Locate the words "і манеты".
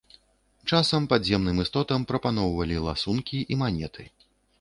3.57-4.07